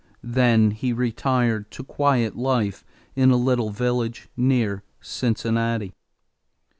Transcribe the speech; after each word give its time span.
Then 0.23 0.71
he 0.71 0.93
retired 0.93 1.69
to 1.69 1.83
quiet 1.83 2.35
life 2.35 2.83
in 3.15 3.29
a 3.29 3.35
little 3.37 3.69
village 3.69 4.29
near 4.35 4.81
Cincinnati. 4.99 5.93